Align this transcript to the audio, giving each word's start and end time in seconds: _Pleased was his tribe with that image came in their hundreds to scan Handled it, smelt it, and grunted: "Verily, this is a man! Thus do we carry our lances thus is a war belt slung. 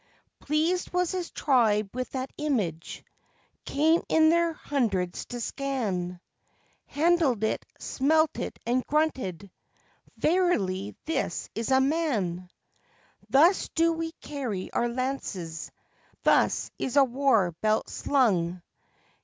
_Pleased 0.47 0.91
was 0.93 1.11
his 1.11 1.29
tribe 1.29 1.91
with 1.95 2.09
that 2.13 2.31
image 2.35 3.05
came 3.65 4.01
in 4.09 4.29
their 4.31 4.51
hundreds 4.51 5.25
to 5.27 5.39
scan 5.39 6.19
Handled 6.87 7.43
it, 7.43 7.63
smelt 7.77 8.39
it, 8.39 8.57
and 8.65 8.83
grunted: 8.87 9.51
"Verily, 10.17 10.95
this 11.05 11.49
is 11.53 11.69
a 11.69 11.79
man! 11.79 12.49
Thus 13.29 13.69
do 13.75 13.93
we 13.93 14.11
carry 14.13 14.73
our 14.73 14.89
lances 14.89 15.69
thus 16.23 16.71
is 16.79 16.97
a 16.97 17.03
war 17.03 17.51
belt 17.61 17.87
slung. 17.87 18.63